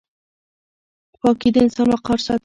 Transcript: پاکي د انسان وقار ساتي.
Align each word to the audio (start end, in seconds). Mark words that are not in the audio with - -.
پاکي 1.19 1.49
د 1.53 1.55
انسان 1.63 1.87
وقار 1.91 2.19
ساتي. 2.25 2.39